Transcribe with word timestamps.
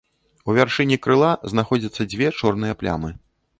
У 0.49 0.55
вяршыні 0.59 0.97
крыла 1.03 1.29
знаходзяцца 1.53 2.09
дзве 2.13 2.33
чорныя 2.43 2.73
плямы. 2.83 3.15